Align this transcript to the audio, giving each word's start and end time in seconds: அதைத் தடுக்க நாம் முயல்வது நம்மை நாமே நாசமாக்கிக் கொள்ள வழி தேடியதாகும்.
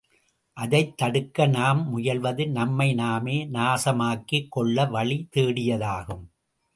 அதைத் 0.53 0.97
தடுக்க 0.97 1.45
நாம் 1.47 1.97
முயல்வது 1.97 2.49
நம்மை 2.51 2.93
நாமே 2.93 3.45
நாசமாக்கிக் 3.45 4.47
கொள்ள 4.49 4.85
வழி 4.85 5.27
தேடியதாகும். 5.35 6.25